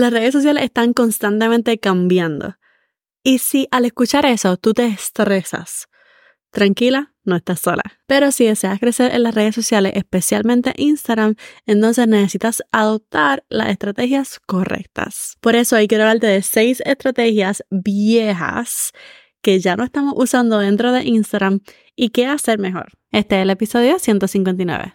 [0.00, 2.56] Las redes sociales están constantemente cambiando.
[3.22, 5.88] Y si al escuchar eso tú te estresas,
[6.50, 7.82] tranquila, no estás sola.
[8.06, 11.34] Pero si deseas crecer en las redes sociales, especialmente Instagram,
[11.66, 15.36] entonces necesitas adoptar las estrategias correctas.
[15.42, 18.92] Por eso hoy quiero hablarte de seis estrategias viejas
[19.42, 21.60] que ya no estamos usando dentro de Instagram
[21.94, 22.92] y qué hacer mejor.
[23.12, 24.94] Este es el episodio 159.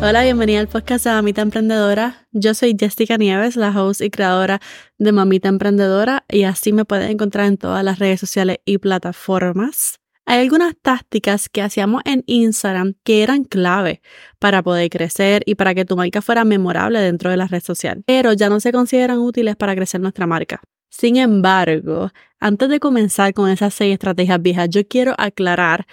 [0.00, 2.28] Hola, bienvenida al podcast de Mamita Emprendedora.
[2.30, 4.60] Yo soy Jessica Nieves, la host y creadora
[4.96, 9.98] de Mamita Emprendedora y así me pueden encontrar en todas las redes sociales y plataformas.
[10.24, 14.00] Hay algunas tácticas que hacíamos en Instagram que eran clave
[14.38, 18.04] para poder crecer y para que tu marca fuera memorable dentro de la red social,
[18.06, 20.60] pero ya no se consideran útiles para crecer nuestra marca.
[20.90, 25.86] Sin embargo, antes de comenzar con esas seis estrategias viejas, yo quiero aclarar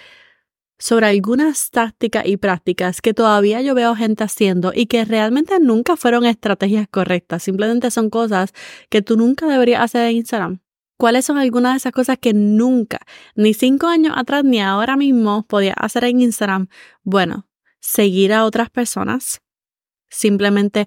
[0.78, 5.96] sobre algunas tácticas y prácticas que todavía yo veo gente haciendo y que realmente nunca
[5.96, 8.52] fueron estrategias correctas, simplemente son cosas
[8.90, 10.60] que tú nunca deberías hacer en Instagram.
[10.98, 13.00] ¿Cuáles son algunas de esas cosas que nunca,
[13.34, 16.68] ni cinco años atrás ni ahora mismo podías hacer en Instagram?
[17.02, 17.46] Bueno,
[17.80, 19.42] seguir a otras personas,
[20.08, 20.86] simplemente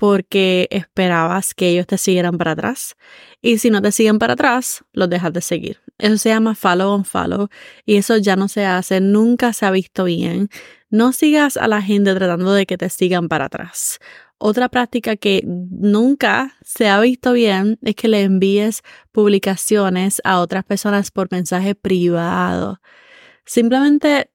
[0.00, 2.96] porque esperabas que ellos te siguieran para atrás.
[3.42, 5.78] Y si no te siguen para atrás, los dejas de seguir.
[5.98, 7.48] Eso se llama follow on follow
[7.84, 10.48] y eso ya no se hace, nunca se ha visto bien.
[10.88, 13.98] No sigas a la gente tratando de que te sigan para atrás.
[14.38, 18.80] Otra práctica que nunca se ha visto bien es que le envíes
[19.12, 22.80] publicaciones a otras personas por mensaje privado.
[23.44, 24.30] Simplemente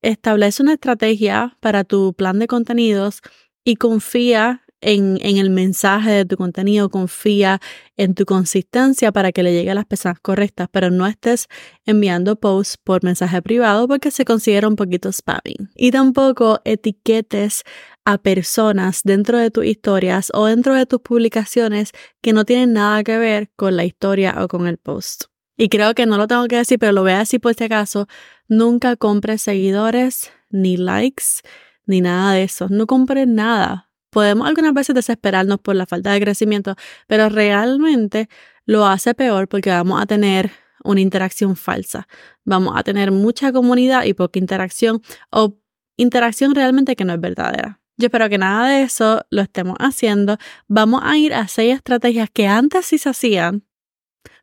[0.00, 3.20] establece una estrategia para tu plan de contenidos
[3.64, 7.60] y confía en, el mensaje de tu contenido, confía
[7.96, 11.48] en tu consistencia para que le llegue a las personas correctas, pero no estés
[11.84, 15.70] enviando posts por mensaje privado porque se considera un poquito spamming.
[15.74, 17.64] Y tampoco etiquetes
[18.04, 23.02] a personas dentro de tus historias o dentro de tus publicaciones que no tienen nada
[23.04, 25.24] que ver con la historia o con el post.
[25.56, 27.64] Y creo que no lo tengo que decir, pero lo voy a decir por si
[27.64, 28.06] acaso,
[28.46, 31.42] nunca compres seguidores, ni likes,
[31.84, 32.68] ni nada de eso.
[32.70, 36.76] No compres nada Podemos algunas veces desesperarnos por la falta de crecimiento,
[37.06, 38.28] pero realmente
[38.64, 40.50] lo hace peor porque vamos a tener
[40.84, 42.08] una interacción falsa.
[42.44, 45.58] Vamos a tener mucha comunidad y poca interacción o
[45.96, 47.80] interacción realmente que no es verdadera.
[47.96, 50.38] Yo espero que nada de eso lo estemos haciendo.
[50.68, 53.64] Vamos a ir a seis estrategias que antes sí se hacían,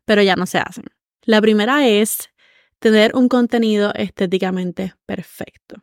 [0.04, 0.84] pero ya no se hacen.
[1.22, 2.30] La primera es
[2.78, 5.76] tener un contenido estéticamente perfecto.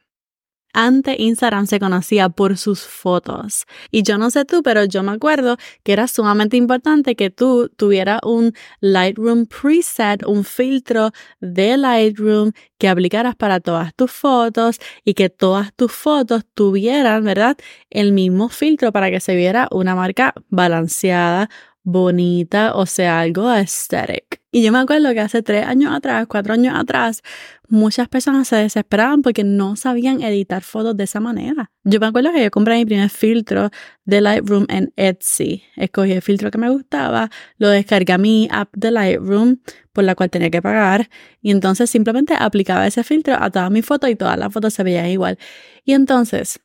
[0.74, 3.66] Antes Instagram se conocía por sus fotos.
[3.92, 7.70] Y yo no sé tú, pero yo me acuerdo que era sumamente importante que tú
[7.78, 15.14] tuvieras un Lightroom preset, un filtro de Lightroom que aplicaras para todas tus fotos y
[15.14, 17.56] que todas tus fotos tuvieran, ¿verdad?
[17.90, 21.50] El mismo filtro para que se viera una marca balanceada,
[21.84, 24.42] bonita, o sea, algo aesthetic.
[24.52, 27.24] Y yo me acuerdo que hace tres años atrás, cuatro años atrás,
[27.68, 31.72] muchas personas se desesperaban porque no sabían editar fotos de esa manera.
[31.84, 33.72] Yo me acuerdo que yo compré mi primer filtro
[34.06, 35.64] de Lightroom en Etsy.
[35.76, 39.58] Escogí el filtro que me gustaba, lo descargué a mi app de Lightroom,
[39.92, 41.10] por la cual tenía que pagar,
[41.42, 44.84] y entonces simplemente aplicaba ese filtro a todas mis fotos y todas las fotos se
[44.84, 45.38] veían igual.
[45.84, 46.60] Y entonces,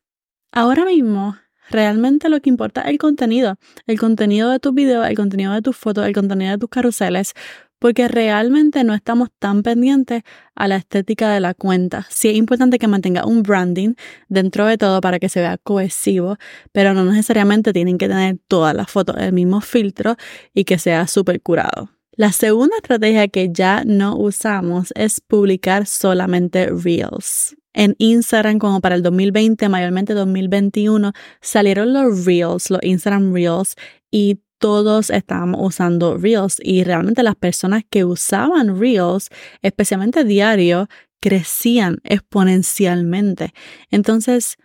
[0.53, 1.37] ahora mismo
[1.71, 3.57] Realmente lo que importa es el contenido,
[3.87, 7.35] el contenido de tus videos, el contenido de tus fotos, el contenido de tus carruseles,
[7.79, 10.23] porque realmente no estamos tan pendientes
[10.55, 12.07] a la estética de la cuenta.
[12.11, 13.95] Sí es importante que mantenga un branding
[14.29, 16.37] dentro de todo para que se vea cohesivo,
[16.73, 20.17] pero no necesariamente tienen que tener todas las fotos del mismo filtro
[20.55, 21.91] y que sea súper curado.
[22.19, 28.97] La segunda estrategia que ya no usamos es publicar solamente reels en Instagram como para
[28.97, 33.77] el 2020, mayormente 2021, salieron los Reels, los Instagram Reels
[34.11, 39.29] y todos estábamos usando Reels y realmente las personas que usaban Reels,
[39.63, 40.89] especialmente diario,
[41.21, 43.55] crecían exponencialmente.
[43.93, 44.57] Entonces,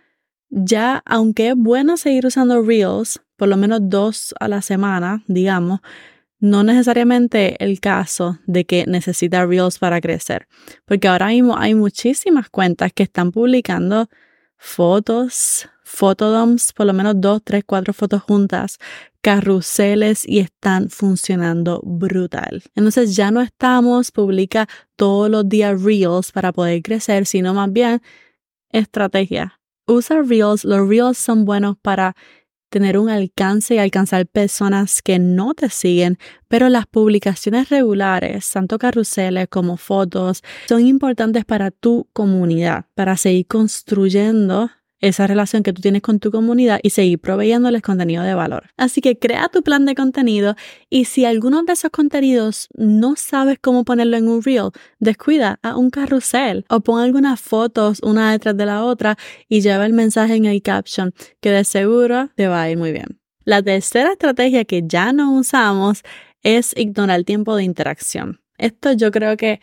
[0.48, 5.78] ya aunque es bueno seguir usando Reels, por lo menos dos a la semana, digamos,
[6.44, 10.46] no necesariamente el caso de que necesita Reels para crecer,
[10.84, 14.10] porque ahora mismo hay muchísimas cuentas que están publicando
[14.58, 18.76] fotos, fotodoms, por lo menos dos, tres, cuatro fotos juntas,
[19.22, 22.62] carruseles y están funcionando brutal.
[22.74, 28.02] Entonces ya no estamos publica todos los días reels para poder crecer, sino más bien
[28.68, 29.58] estrategia.
[29.86, 32.14] Usa reels, los reels son buenos para
[32.74, 36.18] tener un alcance y alcanzar personas que no te siguen,
[36.48, 43.46] pero las publicaciones regulares, tanto carruseles como fotos, son importantes para tu comunidad, para seguir
[43.46, 44.72] construyendo
[45.08, 48.70] esa relación que tú tienes con tu comunidad y seguir proveyéndoles contenido de valor.
[48.76, 50.56] Así que crea tu plan de contenido
[50.88, 55.76] y si alguno de esos contenidos no sabes cómo ponerlo en un reel, descuida a
[55.76, 59.16] un carrusel o pon algunas fotos una detrás de la otra
[59.48, 62.92] y lleva el mensaje en el caption que de seguro te va a ir muy
[62.92, 63.20] bien.
[63.44, 66.02] La tercera estrategia que ya no usamos
[66.42, 68.40] es ignorar el tiempo de interacción.
[68.56, 69.60] Esto yo creo que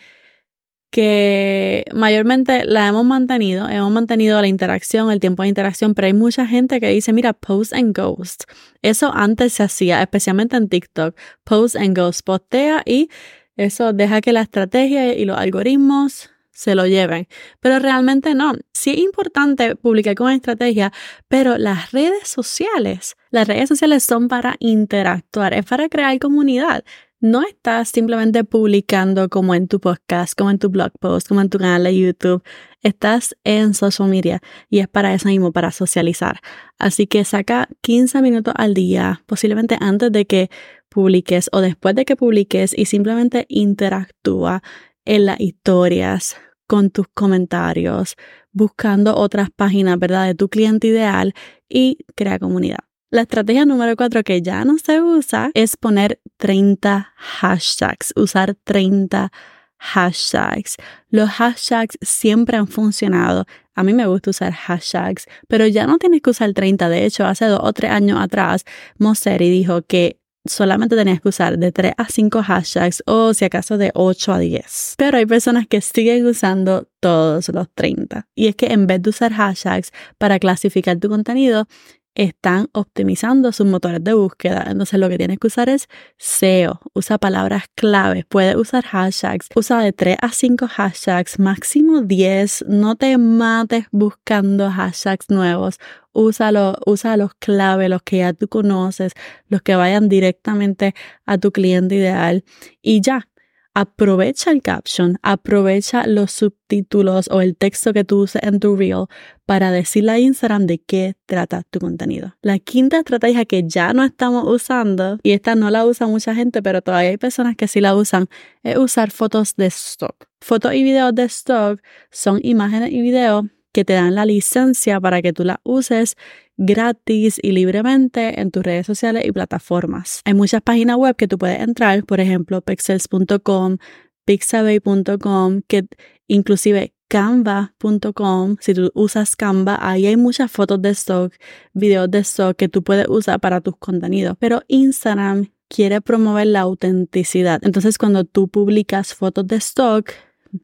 [0.92, 6.14] que mayormente la hemos mantenido, hemos mantenido la interacción, el tiempo de interacción, pero hay
[6.14, 8.44] mucha gente que dice, mira, post and ghost.
[8.82, 13.10] Eso antes se hacía, especialmente en TikTok, post and ghost, postea y
[13.56, 17.28] eso deja que la estrategia y los algoritmos se lo lleven.
[17.62, 18.54] Pero realmente no.
[18.74, 20.92] Sí es importante publicar con estrategia,
[21.30, 26.84] pero las redes sociales, las redes sociales son para interactuar, es para crear comunidad
[27.22, 31.50] no estás simplemente publicando como en tu podcast, como en tu blog post, como en
[31.50, 32.44] tu canal de YouTube.
[32.82, 36.42] Estás en social media y es para eso mismo, para socializar.
[36.80, 40.50] Así que saca 15 minutos al día, posiblemente antes de que
[40.90, 44.64] publiques o después de que publiques y simplemente interactúa
[45.06, 46.36] en las historias
[46.66, 48.16] con tus comentarios,
[48.52, 50.26] buscando otras páginas, ¿verdad?
[50.26, 51.34] De tu cliente ideal
[51.70, 52.91] y crea comunidad.
[53.14, 59.34] La estrategia número cuatro que ya no se usa es poner 30 hashtags, usar 30
[59.78, 60.78] hashtags.
[61.10, 63.48] Los hashtags siempre han funcionado.
[63.76, 66.88] A mí me gusta usar hashtags, pero ya no tienes que usar 30.
[66.88, 68.64] De hecho, hace dos o tres años atrás,
[68.98, 73.78] Moseri dijo que solamente tenías que usar de 3 a 5 hashtags o si acaso
[73.78, 74.96] de 8 a 10.
[74.98, 78.28] Pero hay personas que siguen usando todos los 30.
[78.36, 81.68] Y es que en vez de usar hashtags para clasificar tu contenido,
[82.14, 84.66] están optimizando sus motores de búsqueda.
[84.68, 85.88] Entonces lo que tienes que usar es
[86.18, 92.66] SEO, usa palabras claves, puedes usar hashtags, usa de 3 a 5 hashtags, máximo 10,
[92.68, 95.80] no te mates buscando hashtags nuevos,
[96.14, 99.14] usa los claves, los que ya tú conoces,
[99.48, 100.94] los que vayan directamente
[101.26, 102.44] a tu cliente ideal.
[102.82, 103.30] Y ya,
[103.74, 109.06] aprovecha el caption, aprovecha los subtítulos o el texto que tú uses en tu reel
[109.46, 112.36] para decirle a Instagram de qué trata tu contenido.
[112.42, 116.62] La quinta estrategia que ya no estamos usando, y esta no la usa mucha gente,
[116.62, 118.28] pero todavía hay personas que sí la usan,
[118.64, 120.26] es usar fotos de stock.
[120.42, 125.22] Fotos y videos de stock son imágenes y videos que te dan la licencia para
[125.22, 126.16] que tú la uses
[126.58, 130.22] gratis y libremente en tus redes sociales y plataformas.
[130.26, 133.78] Hay muchas páginas web que tú puedes entrar, por ejemplo, pixels.com,
[134.26, 135.86] pixabay.com, que
[136.28, 141.34] inclusive canva.com, si tú usas Canva, ahí hay muchas fotos de stock,
[141.74, 144.38] videos de stock que tú puedes usar para tus contenidos.
[144.40, 147.60] Pero Instagram quiere promover la autenticidad.
[147.64, 150.10] Entonces, cuando tú publicas fotos de stock,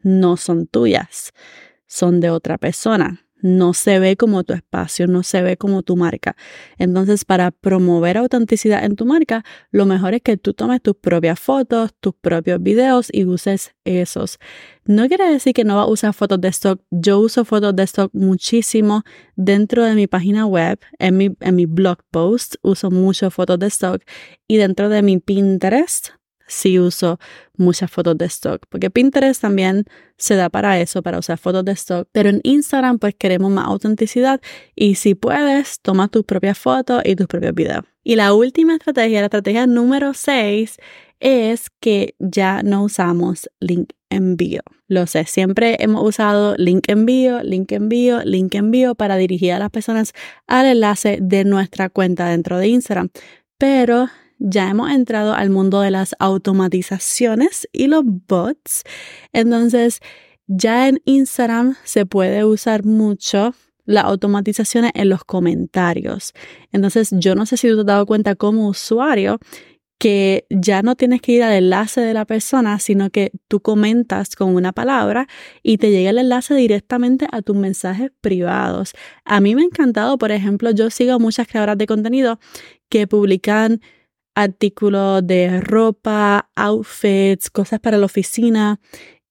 [0.03, 1.33] no son tuyas,
[1.87, 5.95] son de otra persona no se ve como tu espacio, no se ve como tu
[5.95, 6.35] marca.
[6.77, 11.39] Entonces, para promover autenticidad en tu marca, lo mejor es que tú tomes tus propias
[11.39, 14.39] fotos, tus propios videos y uses esos.
[14.85, 16.81] No quiere decir que no vas a usar fotos de stock.
[16.91, 19.03] Yo uso fotos de stock muchísimo
[19.35, 23.67] dentro de mi página web, en mi, en mi blog post, uso mucho fotos de
[23.67, 24.01] stock
[24.47, 26.09] y dentro de mi Pinterest
[26.47, 27.19] sí uso
[27.55, 29.85] muchas fotos de stock, porque Pinterest también
[30.17, 33.67] se da para eso, para usar fotos de stock, pero en Instagram pues queremos más
[33.67, 34.41] autenticidad
[34.75, 37.83] y si puedes, toma tus propias fotos y tus propios videos.
[38.03, 40.77] Y la última estrategia, la estrategia número 6,
[41.19, 44.61] es que ya no usamos link envío.
[44.87, 49.69] Lo sé, siempre hemos usado link envío, link envío, link envío para dirigir a las
[49.69, 50.13] personas
[50.47, 53.09] al enlace de nuestra cuenta dentro de Instagram.
[53.57, 54.07] Pero
[54.39, 58.83] ya hemos entrado al mundo de las automatizaciones y los bots.
[59.33, 59.99] Entonces,
[60.47, 63.53] ya en Instagram se puede usar mucho
[63.85, 66.33] las automatizaciones en los comentarios.
[66.71, 69.39] Entonces, yo no sé si tú te has dado cuenta como usuario
[69.97, 74.35] que ya no tienes que ir al enlace de la persona, sino que tú comentas
[74.35, 75.27] con una palabra
[75.63, 78.93] y te llega el enlace directamente a tus mensajes privados.
[79.25, 82.39] A mí me ha encantado, por ejemplo, yo sigo muchas creadoras de contenido
[82.89, 83.81] que publican
[84.37, 88.79] artículos de ropa, outfits, cosas para la oficina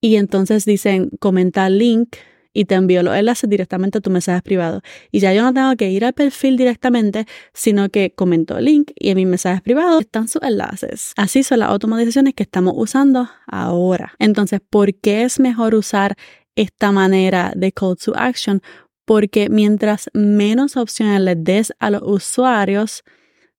[0.00, 2.16] y entonces dicen comentar link
[2.52, 4.82] y te envío los enlaces directamente a tu mensaje privado.
[5.12, 9.10] Y ya yo no tengo que ir al perfil directamente, sino que comento link y
[9.10, 11.12] en mis mensajes privados están sus enlaces.
[11.16, 14.14] Así son las automatizaciones que estamos usando ahora.
[14.18, 16.16] Entonces, ¿por qué es mejor usar
[16.56, 18.60] esta manera de call to action?
[19.04, 23.04] Porque mientras menos opciones les des a los usuarios,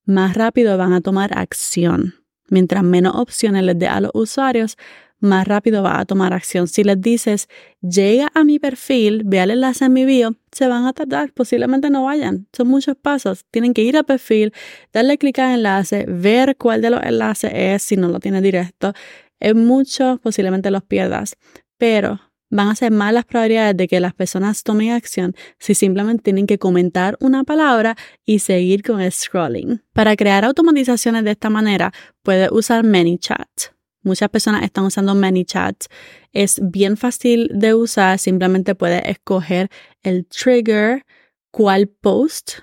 [0.07, 2.15] más rápido van a tomar acción.
[2.49, 4.77] Mientras menos opciones les des a los usuarios,
[5.19, 6.67] más rápido va a tomar acción.
[6.67, 7.49] Si les dices,
[7.81, 11.89] llega a mi perfil, ve el enlace en mi bio, se van a tardar, posiblemente
[11.89, 12.47] no vayan.
[12.55, 13.45] Son muchos pasos.
[13.51, 14.53] Tienen que ir al perfil,
[14.93, 18.93] darle clic al enlace, ver cuál de los enlaces es, si no lo tiene directo.
[19.39, 21.35] Es mucho, posiblemente los pierdas.
[21.77, 26.23] Pero van a ser más las probabilidades de que las personas tomen acción si simplemente
[26.23, 29.81] tienen que comentar una palabra y seguir con el scrolling.
[29.93, 31.91] Para crear automatizaciones de esta manera,
[32.23, 33.49] puedes usar ManyChat.
[34.03, 35.85] Muchas personas están usando ManyChat.
[36.31, 38.19] Es bien fácil de usar.
[38.19, 39.69] Simplemente puedes escoger
[40.01, 41.03] el trigger,
[41.51, 42.59] cuál post,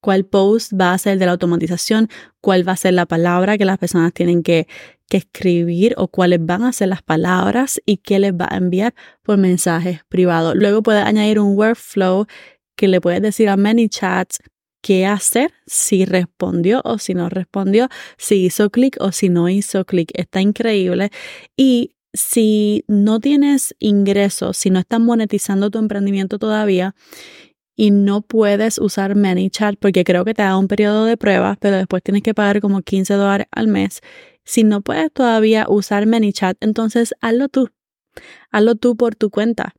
[0.00, 2.08] cuál post va a ser de la automatización,
[2.40, 4.66] cuál va a ser la palabra que las personas tienen que,
[5.08, 8.94] que escribir o cuáles van a ser las palabras y qué les va a enviar
[9.22, 10.54] por mensajes privados.
[10.56, 12.26] Luego puedes añadir un workflow
[12.76, 14.32] que le puedes decir a ManyChat
[14.82, 19.84] qué hacer, si respondió o si no respondió, si hizo clic o si no hizo
[19.84, 20.10] clic.
[20.14, 21.10] Está increíble.
[21.56, 26.94] Y si no tienes ingresos, si no estás monetizando tu emprendimiento todavía
[27.80, 31.78] y no puedes usar ManyChat porque creo que te da un periodo de prueba, pero
[31.78, 34.02] después tienes que pagar como 15 dólares al mes.
[34.44, 37.70] Si no puedes todavía usar ManyChat, entonces hazlo tú.
[38.50, 39.72] Hazlo tú por tu cuenta.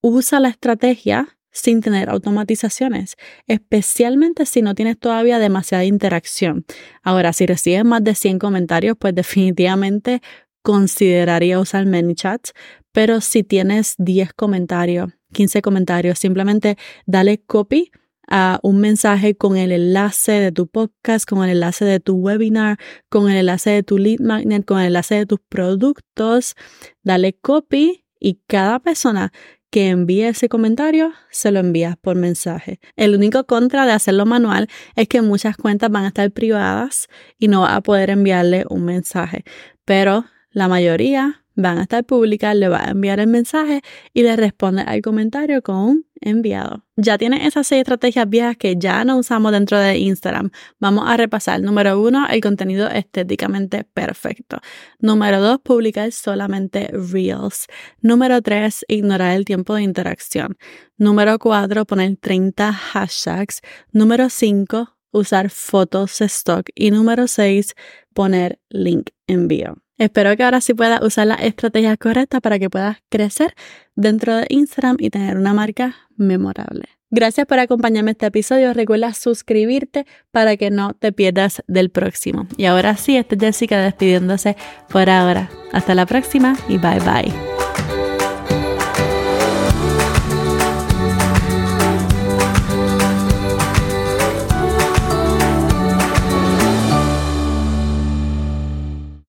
[0.00, 3.14] Usa la estrategia sin tener automatizaciones,
[3.46, 6.64] especialmente si no tienes todavía demasiada interacción.
[7.04, 10.22] Ahora, si recibes más de 100 comentarios, pues definitivamente
[10.62, 12.48] consideraría usar ManyChat,
[12.90, 17.90] pero si tienes 10 comentarios, 15 comentarios, simplemente dale copy
[18.26, 22.78] a un mensaje con el enlace de tu podcast, con el enlace de tu webinar,
[23.10, 26.54] con el enlace de tu lead magnet, con el enlace de tus productos,
[27.02, 29.30] dale copy y cada persona
[29.70, 32.78] que envíe ese comentario, se lo envías por mensaje.
[32.94, 37.08] El único contra de hacerlo manual es que muchas cuentas van a estar privadas
[37.40, 39.42] y no vas a poder enviarle un mensaje,
[39.84, 43.82] pero la mayoría van a estar públicas, le va a enviar el mensaje
[44.12, 46.84] y le responde al comentario con un enviado.
[46.96, 50.50] Ya tienes esas seis estrategias viejas que ya no usamos dentro de Instagram.
[50.78, 51.60] Vamos a repasar.
[51.60, 54.58] Número uno, el contenido estéticamente perfecto.
[54.98, 57.66] Número dos, publicar solamente Reels.
[58.00, 60.56] Número tres, ignorar el tiempo de interacción.
[60.96, 63.60] Número cuatro, poner 30 hashtags.
[63.92, 66.68] Número cinco, usar fotos stock.
[66.74, 67.74] Y número seis,
[68.14, 69.83] poner link envío.
[69.98, 73.54] Espero que ahora sí puedas usar las estrategias correctas para que puedas crecer
[73.94, 76.84] dentro de Instagram y tener una marca memorable.
[77.10, 78.74] Gracias por acompañarme este episodio.
[78.74, 82.48] Recuerda suscribirte para que no te pierdas del próximo.
[82.56, 84.56] Y ahora sí, esta es Jessica despidiéndose
[84.88, 85.48] por ahora.
[85.72, 87.63] Hasta la próxima y bye bye.